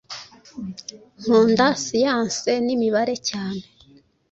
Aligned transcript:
Nkunda 1.21 1.67
siyanse 1.83 2.51
n'imibare 2.65 3.15
cyane. 3.29 3.63